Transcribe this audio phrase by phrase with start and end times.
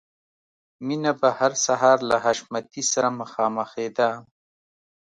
[0.85, 4.09] مینه به هر سهار له حشمتي سره مخامخېده